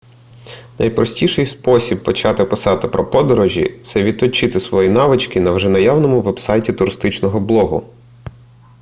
[0.79, 7.39] найпростіший спосіб почати писати про подорожі це відточити свої навички на вже наявному вебсайті туристичного
[7.39, 7.85] блогу